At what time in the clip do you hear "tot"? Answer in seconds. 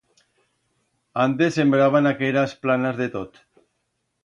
3.19-3.31